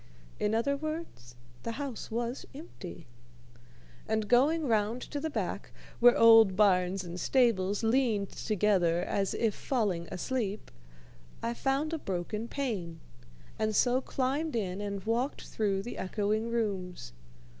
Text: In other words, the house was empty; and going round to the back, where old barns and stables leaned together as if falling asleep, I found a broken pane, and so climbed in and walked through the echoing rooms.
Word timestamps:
In 0.39 0.55
other 0.55 0.75
words, 0.75 1.35
the 1.61 1.73
house 1.73 2.09
was 2.09 2.43
empty; 2.55 3.05
and 4.07 4.27
going 4.27 4.65
round 4.65 5.03
to 5.03 5.19
the 5.19 5.29
back, 5.29 5.69
where 5.99 6.17
old 6.17 6.55
barns 6.55 7.03
and 7.03 7.19
stables 7.19 7.83
leaned 7.83 8.31
together 8.31 9.03
as 9.03 9.35
if 9.35 9.53
falling 9.53 10.07
asleep, 10.11 10.71
I 11.43 11.53
found 11.53 11.93
a 11.93 11.99
broken 11.99 12.47
pane, 12.47 12.99
and 13.59 13.75
so 13.75 14.01
climbed 14.01 14.55
in 14.55 14.81
and 14.81 15.03
walked 15.03 15.43
through 15.43 15.83
the 15.83 15.99
echoing 15.99 16.49
rooms. 16.49 17.13